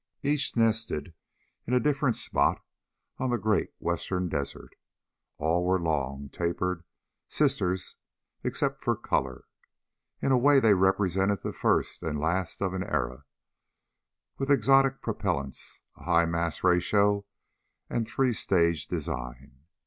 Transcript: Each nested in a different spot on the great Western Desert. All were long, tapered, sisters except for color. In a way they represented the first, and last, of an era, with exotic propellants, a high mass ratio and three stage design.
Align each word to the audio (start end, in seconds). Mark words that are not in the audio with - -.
Each 0.23 0.55
nested 0.57 1.13
in 1.67 1.75
a 1.75 1.79
different 1.79 2.15
spot 2.15 2.65
on 3.19 3.29
the 3.29 3.37
great 3.37 3.69
Western 3.77 4.29
Desert. 4.29 4.75
All 5.37 5.63
were 5.63 5.79
long, 5.79 6.27
tapered, 6.29 6.83
sisters 7.27 7.97
except 8.43 8.83
for 8.83 8.95
color. 8.95 9.45
In 10.19 10.31
a 10.31 10.39
way 10.39 10.59
they 10.59 10.73
represented 10.73 11.43
the 11.43 11.53
first, 11.53 12.01
and 12.01 12.19
last, 12.19 12.63
of 12.63 12.73
an 12.73 12.81
era, 12.81 13.25
with 14.39 14.49
exotic 14.49 15.03
propellants, 15.03 15.81
a 15.95 16.05
high 16.05 16.25
mass 16.25 16.63
ratio 16.63 17.27
and 17.87 18.07
three 18.09 18.33
stage 18.33 18.87
design. 18.87 19.65